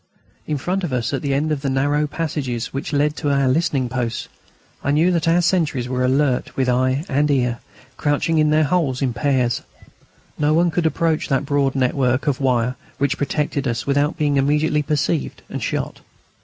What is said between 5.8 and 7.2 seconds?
were alert with eye